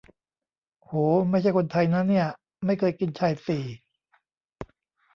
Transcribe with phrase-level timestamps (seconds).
[0.85, 0.91] โห
[1.29, 2.27] 'ไม่ใช่คนไทย' นะเนี่ย
[2.65, 3.63] ไม่เคยกินชายสี่